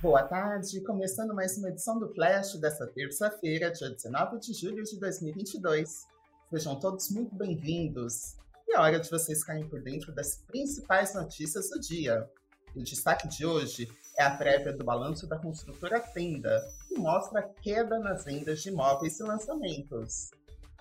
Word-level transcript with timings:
Boa 0.00 0.22
tarde, 0.22 0.80
começando 0.82 1.34
mais 1.34 1.58
uma 1.58 1.70
edição 1.70 1.98
do 1.98 2.14
Flash 2.14 2.54
desta 2.54 2.86
terça-feira, 2.86 3.68
dia 3.72 3.90
19 3.90 4.38
de 4.38 4.52
julho 4.52 4.84
de 4.84 4.96
2022. 4.96 6.06
Sejam 6.50 6.78
todos 6.78 7.10
muito 7.10 7.34
bem-vindos. 7.34 8.36
E 8.68 8.76
é 8.76 8.78
hora 8.78 9.00
de 9.00 9.10
vocês 9.10 9.40
ficarem 9.40 9.68
por 9.68 9.82
dentro 9.82 10.12
das 10.12 10.36
principais 10.36 11.16
notícias 11.16 11.68
do 11.70 11.80
dia. 11.80 12.30
O 12.76 12.80
destaque 12.80 13.26
de 13.26 13.44
hoje 13.44 13.90
é 14.16 14.22
a 14.22 14.30
prévia 14.30 14.72
do 14.72 14.84
balanço 14.84 15.26
da 15.26 15.36
construtora 15.36 15.98
Tenda, 15.98 16.64
que 16.86 16.96
mostra 16.96 17.40
a 17.40 17.48
queda 17.60 17.98
nas 17.98 18.24
vendas 18.24 18.62
de 18.62 18.68
imóveis 18.68 19.18
e 19.18 19.24
lançamentos. 19.24 20.30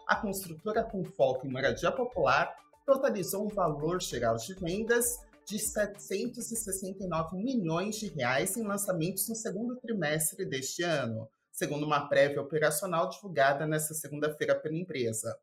A 0.05 0.15
construtora 0.15 0.83
com 0.83 1.03
foco 1.03 1.47
em 1.47 1.49
moradia 1.49 1.91
popular 1.91 2.55
totalizou 2.85 3.47
um 3.47 3.49
valor 3.49 3.99
geral 3.99 4.37
de 4.37 4.53
vendas 4.53 5.17
de 5.47 5.57
769 5.57 7.37
milhões 7.37 7.95
de 7.95 8.07
reais 8.07 8.57
em 8.57 8.63
lançamentos 8.63 9.29
no 9.29 9.35
segundo 9.35 9.77
trimestre 9.77 10.45
deste 10.45 10.83
ano, 10.83 11.29
segundo 11.53 11.85
uma 11.85 12.09
prévia 12.09 12.41
operacional 12.41 13.09
divulgada 13.09 13.65
nesta 13.65 13.93
segunda-feira 13.93 14.59
pela 14.59 14.75
empresa. 14.75 15.33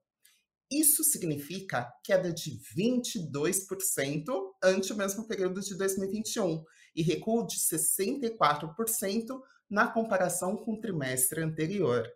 Isso 0.70 1.02
significa 1.04 1.90
queda 2.02 2.32
de 2.32 2.60
22% 2.76 4.24
ante 4.62 4.92
o 4.92 4.96
mesmo 4.96 5.26
período 5.26 5.60
de 5.60 5.74
2021 5.74 6.62
e 6.94 7.02
recuo 7.02 7.46
de 7.46 7.56
64% 7.56 9.40
na 9.70 9.86
comparação 9.88 10.56
com 10.56 10.74
o 10.74 10.80
trimestre 10.80 11.42
anterior. 11.42 12.06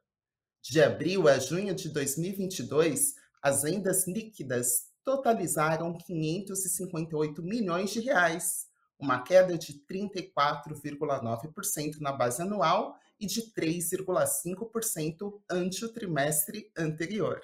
De 0.62 0.82
abril 0.82 1.26
a 1.26 1.38
junho 1.38 1.74
de 1.74 1.88
2022, 1.88 3.14
as 3.42 3.62
vendas 3.62 4.06
líquidas 4.06 4.87
totalizaram 5.08 5.94
558 5.94 7.42
milhões 7.42 7.90
de 7.90 8.00
reais, 8.00 8.66
uma 8.98 9.22
queda 9.22 9.56
de 9.56 9.82
34,9% 9.90 11.98
na 11.98 12.12
base 12.12 12.42
anual 12.42 12.94
e 13.18 13.24
de 13.24 13.50
3,5% 13.54 15.40
ante 15.50 15.86
o 15.86 15.88
trimestre 15.88 16.70
anterior. 16.76 17.40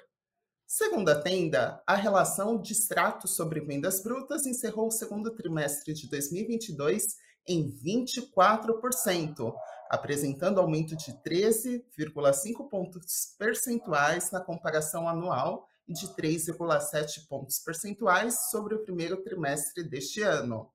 Segundo 0.67 1.09
a 1.09 1.19
tenda, 1.19 1.81
a 1.87 1.95
relação 1.95 2.61
de 2.61 2.73
extrato 2.73 3.27
sobre 3.27 3.61
vendas 3.61 4.03
brutas 4.03 4.45
encerrou 4.45 4.89
o 4.89 4.91
segundo 4.91 5.31
trimestre 5.31 5.91
de 5.91 6.07
2022 6.07 7.17
em 7.47 7.75
24%, 7.83 9.55
apresentando 9.89 10.59
aumento 10.59 10.95
de 10.95 11.13
13,5 11.13 12.69
pontos 12.69 13.35
percentuais 13.39 14.29
na 14.29 14.39
comparação 14.39 15.09
anual 15.09 15.67
e 15.87 15.93
de 15.93 16.07
3,7 16.15 17.27
pontos 17.27 17.59
percentuais 17.59 18.49
sobre 18.49 18.75
o 18.75 18.83
primeiro 18.83 19.21
trimestre 19.23 19.83
deste 19.83 20.21
ano. 20.21 20.71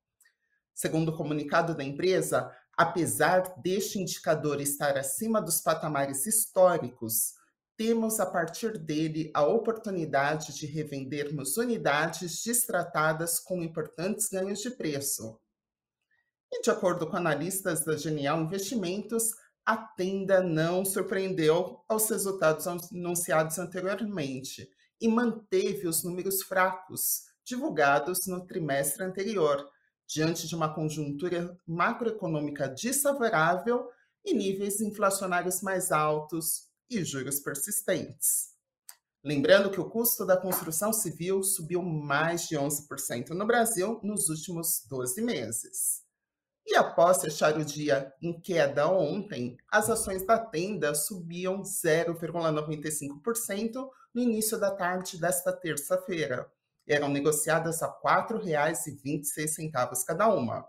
Segundo 0.75 1.11
o 1.11 1.16
comunicado 1.16 1.77
da 1.77 1.84
empresa, 1.84 2.50
apesar 2.77 3.61
deste 3.61 3.98
indicador 3.98 4.61
estar 4.61 4.97
acima 4.97 5.42
dos 5.42 5.61
patamares 5.61 6.27
históricos, 6.27 7.34
temos 7.77 8.20
a 8.20 8.27
partir 8.27 8.77
dele 8.78 9.31
a 9.34 9.42
oportunidade 9.42 10.55
de 10.55 10.66
revendermos 10.66 11.56
unidades 11.56 12.42
destratadas 12.44 13.41
com 13.41 13.62
importantes 13.62 14.28
ganhos 14.28 14.61
de 14.61 14.70
preço. 14.70 15.41
E 16.53 16.61
de 16.62 16.70
acordo 16.70 17.06
com 17.06 17.16
analistas 17.16 17.84
da 17.84 17.97
Genial 17.97 18.41
Investimentos, 18.42 19.31
a 19.64 19.77
tenda 19.77 20.42
não 20.42 20.84
surpreendeu 20.84 21.83
aos 21.88 22.08
resultados 22.11 22.66
anunciados 22.66 23.58
anteriormente, 23.58 24.69
e 25.01 25.09
manteve 25.09 25.87
os 25.87 26.05
números 26.05 26.43
fracos 26.43 27.31
divulgados 27.45 28.27
no 28.27 28.47
trimestre 28.47 29.03
anterior, 29.03 29.67
diante 30.06 30.47
de 30.47 30.55
uma 30.55 30.75
conjuntura 30.75 31.59
macroeconômica 31.67 32.69
desfavorável 32.69 33.89
e 34.25 34.34
níveis 34.34 34.81
inflacionários 34.81 35.62
mais 35.62 35.91
altos 35.91 36.69
e 36.88 37.03
juros 37.05 37.41
persistentes. 37.41 38.50
Lembrando 39.22 39.71
que 39.71 39.81
o 39.81 39.88
custo 39.88 40.25
da 40.25 40.37
construção 40.37 40.93
civil 40.93 41.43
subiu 41.43 41.82
mais 41.82 42.49
de 42.49 42.56
11% 42.56 43.31
no 43.31 43.47
Brasil 43.47 44.00
nos 44.03 44.28
últimos 44.28 44.84
12 44.88 45.22
meses. 45.22 46.03
E 46.67 46.75
após 46.75 47.21
fechar 47.21 47.56
o 47.59 47.65
dia 47.65 48.12
em 48.22 48.41
queda 48.41 48.88
ontem, 48.88 49.59
as 49.71 49.91
ações 49.91 50.25
da 50.25 50.38
tenda 50.38 50.94
subiam 50.94 51.62
0,95% 51.62 53.91
no 54.15 54.21
início 54.21 54.59
da 54.59 54.71
tarde 54.71 55.19
desta 55.19 55.53
terça-feira. 55.53 56.50
Eram 56.87 57.09
negociadas 57.09 57.82
a 57.82 57.87
R$ 57.87 57.94
4,26 58.03 60.04
cada 60.04 60.28
uma. 60.28 60.69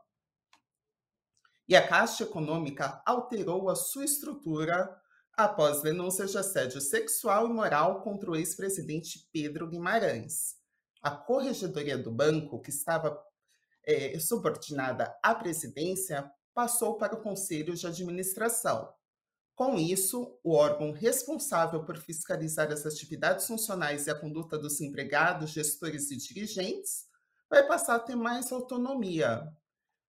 E 1.67 1.75
a 1.75 1.87
Caixa 1.87 2.23
Econômica 2.23 3.01
alterou 3.05 3.69
a 3.69 3.75
sua 3.75 4.05
estrutura 4.05 4.95
após 5.37 5.81
denúncias 5.81 6.31
de 6.31 6.37
assédio 6.37 6.81
sexual 6.81 7.47
e 7.47 7.53
moral 7.53 8.01
contra 8.01 8.29
o 8.29 8.35
ex-presidente 8.35 9.27
Pedro 9.31 9.67
Guimarães. 9.67 10.55
A 11.01 11.11
corregedoria 11.11 11.97
do 11.97 12.11
banco, 12.11 12.61
que 12.61 12.69
estava 12.69 13.17
é, 13.85 14.19
subordinada 14.19 15.17
à 15.23 15.33
presidência, 15.33 16.29
passou 16.53 16.97
para 16.97 17.15
o 17.15 17.21
Conselho 17.21 17.73
de 17.73 17.87
Administração. 17.87 18.93
Com 19.55 19.77
isso, 19.77 20.39
o 20.43 20.53
órgão 20.53 20.91
responsável 20.91 21.83
por 21.85 21.97
fiscalizar 21.97 22.71
as 22.71 22.85
atividades 22.85 23.45
funcionais 23.45 24.07
e 24.07 24.09
a 24.09 24.15
conduta 24.15 24.57
dos 24.57 24.81
empregados, 24.81 25.51
gestores 25.51 26.09
e 26.09 26.17
dirigentes 26.17 27.05
vai 27.49 27.67
passar 27.67 27.95
a 27.95 27.99
ter 27.99 28.15
mais 28.15 28.51
autonomia. 28.51 29.45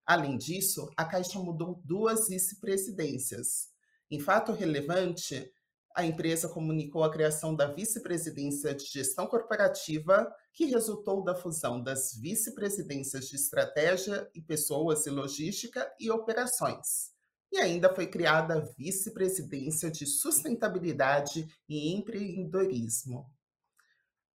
Além 0.06 0.38
disso, 0.38 0.90
a 0.96 1.04
Caixa 1.04 1.38
mudou 1.38 1.80
duas 1.84 2.28
vice-presidências. 2.28 3.68
Em 4.10 4.20
fato 4.20 4.52
relevante, 4.52 5.50
a 5.94 6.04
empresa 6.04 6.48
comunicou 6.48 7.04
a 7.04 7.10
criação 7.10 7.54
da 7.54 7.66
vice-presidência 7.66 8.74
de 8.74 8.84
gestão 8.84 9.26
corporativa, 9.26 10.32
que 10.54 10.66
resultou 10.66 11.22
da 11.22 11.34
fusão 11.34 11.82
das 11.82 12.14
vice-presidências 12.14 13.28
de 13.28 13.36
estratégia 13.36 14.28
e 14.34 14.40
pessoas 14.40 15.06
e 15.06 15.10
logística 15.10 15.92
e 16.00 16.10
operações. 16.10 17.12
E 17.52 17.58
ainda 17.58 17.94
foi 17.94 18.06
criada 18.06 18.54
a 18.54 18.60
vice-presidência 18.60 19.90
de 19.90 20.06
sustentabilidade 20.06 21.46
e 21.68 21.94
empreendedorismo. 21.94 23.30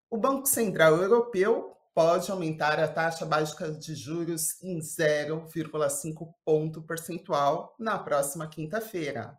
O 0.10 0.18
Banco 0.18 0.46
Central 0.46 0.96
Europeu 1.02 1.76
pode 1.96 2.30
aumentar 2.30 2.80
a 2.80 2.88
taxa 2.88 3.26
básica 3.26 3.72
de 3.72 3.96
juros 3.96 4.62
em 4.62 4.78
0,5 4.78 6.32
ponto 6.46 6.84
percentual 6.84 7.76
na 7.80 7.98
próxima 7.98 8.48
quinta-feira. 8.48 9.36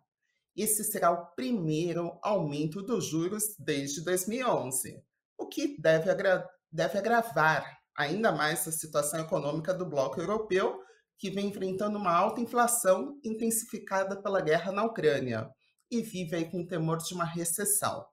Esse 0.53 0.83
será 0.83 1.09
o 1.09 1.27
primeiro 1.27 2.19
aumento 2.21 2.81
dos 2.81 3.05
juros 3.05 3.55
desde 3.57 4.03
2011, 4.03 5.01
o 5.37 5.47
que 5.47 5.79
deve, 5.81 6.09
agra 6.09 6.45
deve 6.69 6.97
agravar 6.97 7.79
ainda 7.95 8.31
mais 8.31 8.67
a 8.67 8.71
situação 8.71 9.21
econômica 9.21 9.73
do 9.73 9.85
bloco 9.85 10.19
europeu, 10.19 10.81
que 11.19 11.29
vem 11.29 11.47
enfrentando 11.47 11.97
uma 11.97 12.15
alta 12.15 12.39
inflação 12.39 13.19
intensificada 13.23 14.19
pela 14.21 14.39
guerra 14.39 14.71
na 14.71 14.85
Ucrânia 14.85 15.49
e 15.91 16.01
vive 16.01 16.37
aí 16.37 16.49
com 16.49 16.61
o 16.61 16.67
temor 16.67 16.97
de 16.97 17.13
uma 17.13 17.25
recessão. 17.25 18.05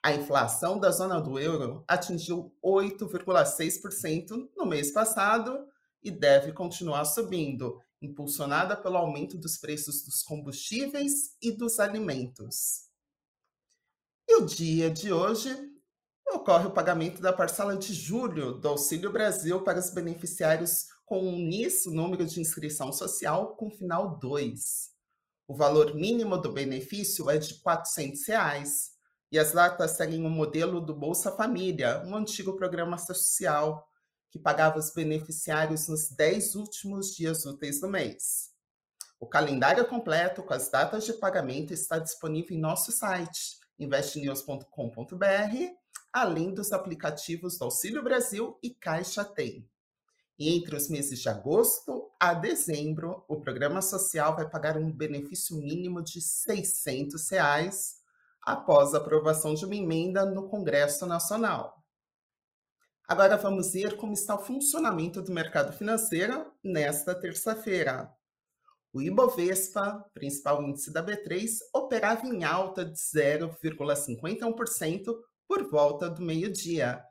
A 0.00 0.12
inflação 0.12 0.78
da 0.78 0.92
zona 0.92 1.20
do 1.20 1.36
euro 1.38 1.84
atingiu 1.88 2.54
8,6% 2.64 4.50
no 4.56 4.64
mês 4.64 4.92
passado 4.92 5.66
e 6.00 6.12
deve 6.12 6.52
continuar 6.52 7.04
subindo, 7.04 7.80
impulsionada 8.00 8.76
pelo 8.76 8.96
aumento 8.96 9.36
dos 9.36 9.58
preços 9.58 10.04
dos 10.04 10.22
combustíveis 10.22 11.36
e 11.42 11.50
dos 11.50 11.80
alimentos. 11.80 12.86
E 14.28 14.36
o 14.36 14.46
dia 14.46 14.88
de 14.88 15.12
hoje 15.12 15.50
ocorre 16.32 16.66
o 16.66 16.72
pagamento 16.72 17.20
da 17.20 17.32
parcela 17.32 17.76
de 17.76 17.92
julho 17.92 18.52
do 18.52 18.68
Auxílio 18.68 19.10
Brasil 19.10 19.64
para 19.64 19.80
os 19.80 19.90
beneficiários 19.90 20.86
com 21.08 21.26
o 21.26 21.38
NIS, 21.38 21.86
o 21.86 21.90
número 21.90 22.26
de 22.26 22.38
inscrição 22.38 22.92
social, 22.92 23.56
com 23.56 23.70
final 23.70 24.18
2. 24.18 24.90
O 25.48 25.56
valor 25.56 25.94
mínimo 25.94 26.36
do 26.36 26.52
benefício 26.52 27.30
é 27.30 27.38
de 27.38 27.54
400 27.60 28.26
reais, 28.28 28.90
e 29.32 29.38
as 29.38 29.52
datas 29.52 29.92
seguem 29.92 30.26
o 30.26 30.30
modelo 30.30 30.80
do 30.80 30.94
Bolsa 30.94 31.32
Família, 31.32 32.02
um 32.06 32.14
antigo 32.14 32.56
programa 32.56 32.98
social 32.98 33.88
que 34.30 34.38
pagava 34.38 34.78
os 34.78 34.92
beneficiários 34.92 35.88
nos 35.88 36.10
10 36.10 36.54
últimos 36.54 37.14
dias 37.14 37.46
úteis 37.46 37.80
do 37.80 37.88
mês. 37.88 38.50
O 39.18 39.26
calendário 39.26 39.88
completo 39.88 40.42
com 40.42 40.52
as 40.52 40.70
datas 40.70 41.06
de 41.06 41.14
pagamento 41.14 41.72
está 41.72 41.98
disponível 41.98 42.54
em 42.54 42.60
nosso 42.60 42.92
site, 42.92 43.58
investnews.com.br, 43.78 44.64
além 46.12 46.52
dos 46.52 46.72
aplicativos 46.72 47.58
do 47.58 47.64
Auxílio 47.64 48.02
Brasil 48.02 48.58
e 48.62 48.70
Caixa 48.70 49.24
Tem. 49.24 49.66
E 50.38 50.56
entre 50.56 50.76
os 50.76 50.88
meses 50.88 51.18
de 51.18 51.28
agosto 51.28 52.12
a 52.20 52.32
dezembro, 52.32 53.24
o 53.26 53.40
programa 53.40 53.82
social 53.82 54.36
vai 54.36 54.48
pagar 54.48 54.76
um 54.76 54.92
benefício 54.92 55.56
mínimo 55.56 56.00
de 56.00 56.20
600 56.20 57.28
reais 57.30 57.96
após 58.42 58.94
a 58.94 58.98
aprovação 58.98 59.54
de 59.54 59.64
uma 59.64 59.74
emenda 59.74 60.24
no 60.24 60.48
Congresso 60.48 61.06
Nacional. 61.06 61.82
Agora 63.08 63.36
vamos 63.36 63.72
ver 63.72 63.96
como 63.96 64.12
está 64.12 64.36
o 64.36 64.44
funcionamento 64.44 65.20
do 65.22 65.32
mercado 65.32 65.72
financeiro 65.72 66.52
nesta 66.62 67.12
terça-feira. 67.14 68.12
O 68.92 69.00
Ibovespa, 69.02 70.04
principal 70.14 70.62
índice 70.62 70.92
da 70.92 71.02
B3, 71.02 71.48
operava 71.74 72.26
em 72.26 72.44
alta 72.44 72.84
de 72.84 72.98
0,51% 72.98 75.16
por 75.48 75.68
volta 75.70 76.08
do 76.08 76.22
meio-dia. 76.22 77.02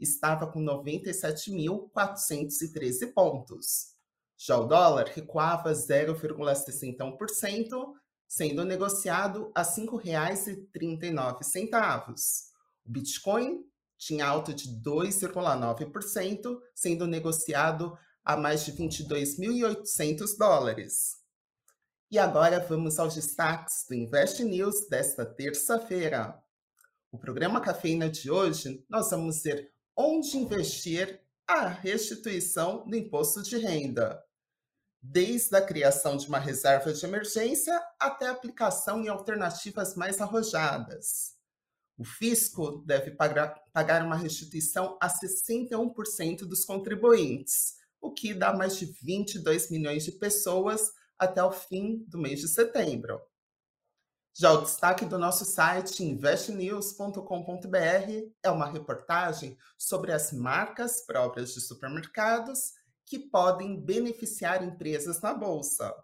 Estava 0.00 0.50
com 0.50 0.60
97.413 0.60 3.12
pontos. 3.12 3.90
Já 4.38 4.58
o 4.58 4.66
dólar 4.66 5.12
recuava 5.14 5.72
0,61%, 5.72 7.92
sendo 8.26 8.64
negociado 8.64 9.52
a 9.54 9.62
R$ 9.62 9.68
5,39. 9.68 12.14
O 12.86 12.90
Bitcoin 12.90 13.62
tinha 13.98 14.26
alta 14.26 14.54
de 14.54 14.70
2,9%, 14.80 16.58
sendo 16.74 17.06
negociado 17.06 17.94
a 18.24 18.34
mais 18.36 18.64
de 18.64 18.72
22.800 18.72 20.38
dólares. 20.38 21.20
E 22.10 22.18
agora 22.18 22.58
vamos 22.58 22.98
aos 22.98 23.14
destaques 23.14 23.84
do 23.86 23.94
Invest 23.94 24.42
News 24.42 24.88
desta 24.88 25.26
terça-feira. 25.26 26.42
O 27.12 27.18
programa 27.18 27.60
Cafeína 27.60 28.08
de 28.08 28.30
hoje, 28.30 28.82
nós 28.88 29.10
vamos 29.10 29.42
ver 29.42 29.70
onde 30.02 30.38
investir 30.38 31.20
a 31.46 31.68
restituição 31.68 32.86
do 32.86 32.96
imposto 32.96 33.42
de 33.42 33.58
renda, 33.58 34.24
desde 35.02 35.54
a 35.54 35.60
criação 35.60 36.16
de 36.16 36.26
uma 36.26 36.38
reserva 36.38 36.90
de 36.90 37.04
emergência 37.04 37.78
até 37.98 38.26
a 38.26 38.30
aplicação 38.30 39.04
em 39.04 39.08
alternativas 39.08 39.94
mais 39.96 40.18
arrojadas. 40.18 41.34
O 41.98 42.04
fisco 42.04 42.82
deve 42.86 43.10
pagar, 43.10 43.62
uma 44.02 44.16
restituição 44.16 44.96
a 45.02 45.08
61% 45.10 46.46
dos 46.46 46.64
contribuintes, 46.64 47.74
o 48.00 48.10
que 48.10 48.32
dá 48.32 48.54
mais 48.54 48.78
de 48.78 48.86
22 49.02 49.70
milhões 49.70 50.04
de 50.04 50.12
pessoas 50.12 50.92
até 51.18 51.44
o 51.44 51.52
fim 51.52 52.06
do 52.08 52.16
mês 52.16 52.40
de 52.40 52.48
setembro. 52.48 53.20
Já 54.40 54.52
o 54.52 54.62
destaque 54.62 55.04
do 55.04 55.18
nosso 55.18 55.44
site 55.44 56.02
investnews.com.br 56.02 57.18
é 58.42 58.50
uma 58.50 58.64
reportagem 58.64 59.58
sobre 59.76 60.12
as 60.12 60.32
marcas 60.32 61.04
próprias 61.04 61.52
de 61.52 61.60
supermercados 61.60 62.72
que 63.04 63.18
podem 63.18 63.78
beneficiar 63.78 64.64
empresas 64.64 65.20
na 65.20 65.34
bolsa. 65.34 65.94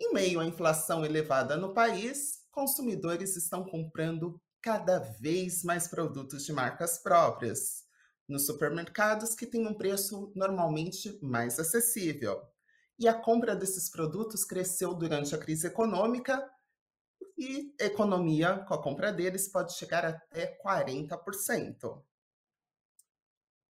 Em 0.00 0.12
meio 0.12 0.40
à 0.40 0.44
inflação 0.44 1.04
elevada 1.04 1.56
no 1.56 1.72
país, 1.72 2.40
consumidores 2.50 3.36
estão 3.36 3.62
comprando 3.62 4.42
cada 4.60 4.98
vez 4.98 5.62
mais 5.62 5.86
produtos 5.86 6.44
de 6.44 6.52
marcas 6.52 6.98
próprias 6.98 7.84
nos 8.28 8.46
supermercados 8.46 9.36
que 9.36 9.46
têm 9.46 9.64
um 9.64 9.74
preço 9.74 10.32
normalmente 10.34 11.20
mais 11.22 11.60
acessível. 11.60 12.42
E 12.98 13.06
a 13.06 13.14
compra 13.14 13.54
desses 13.54 13.88
produtos 13.88 14.44
cresceu 14.44 14.92
durante 14.92 15.36
a 15.36 15.38
crise 15.38 15.68
econômica 15.68 16.50
e 17.36 17.74
economia 17.78 18.58
com 18.66 18.74
a 18.74 18.82
compra 18.82 19.12
deles 19.12 19.48
pode 19.48 19.74
chegar 19.74 20.04
até 20.04 20.58
40%. 20.64 22.02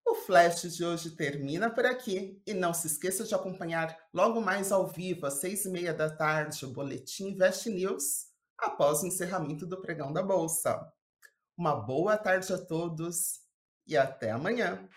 O 0.07 0.15
Flash 0.15 0.63
de 0.75 0.85
hoje 0.85 1.11
termina 1.11 1.69
por 1.69 1.85
aqui 1.85 2.43
e 2.47 2.55
não 2.55 2.73
se 2.73 2.87
esqueça 2.87 3.25
de 3.25 3.35
acompanhar 3.35 3.95
logo 4.13 4.41
mais 4.41 4.73
ao 4.73 4.87
vivo, 4.87 5.27
às 5.27 5.35
seis 5.35 5.67
e 5.67 5.71
meia 5.71 5.93
da 5.93 6.09
tarde, 6.09 6.65
o 6.65 6.73
Boletim 6.73 7.29
Invest 7.29 7.69
News, 7.69 8.29
após 8.57 9.03
o 9.03 9.07
encerramento 9.07 9.67
do 9.67 9.83
pregão 9.83 10.11
da 10.13 10.23
Bolsa. 10.23 10.91
Uma 11.57 11.75
boa 11.75 12.17
tarde 12.17 12.51
a 12.53 12.59
todos 12.59 13.41
e 13.87 13.97
até 13.97 14.31
amanhã! 14.31 14.89